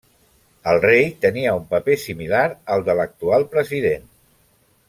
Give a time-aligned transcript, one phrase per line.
[0.71, 2.41] El rei tenia un paper similar
[2.77, 4.13] al de l'actual president.